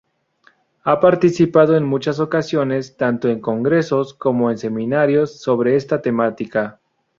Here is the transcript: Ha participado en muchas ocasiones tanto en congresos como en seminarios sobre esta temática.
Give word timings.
Ha 0.83 0.99
participado 0.99 1.77
en 1.77 1.83
muchas 1.85 2.19
ocasiones 2.19 2.97
tanto 2.97 3.29
en 3.29 3.39
congresos 3.39 4.15
como 4.15 4.49
en 4.49 4.57
seminarios 4.57 5.37
sobre 5.39 5.75
esta 5.75 6.01
temática. 6.01 6.79